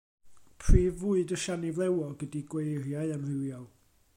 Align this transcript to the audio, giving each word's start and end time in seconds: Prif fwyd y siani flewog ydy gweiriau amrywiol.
Prif 0.61 0.95
fwyd 1.01 1.33
y 1.37 1.39
siani 1.43 1.73
flewog 1.75 2.25
ydy 2.29 2.41
gweiriau 2.55 3.15
amrywiol. 3.19 3.69